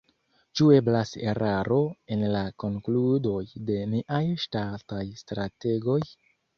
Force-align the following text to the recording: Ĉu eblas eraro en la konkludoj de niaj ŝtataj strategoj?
Ĉu 0.61 0.69
eblas 0.77 1.11
eraro 1.31 1.77
en 2.17 2.25
la 2.37 2.43
konkludoj 2.65 3.45
de 3.71 3.79
niaj 3.95 4.25
ŝtataj 4.49 5.07
strategoj? 5.25 6.05